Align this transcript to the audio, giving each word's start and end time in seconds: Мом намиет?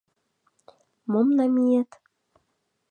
Мом 1.11 1.27
намиет? 1.37 1.91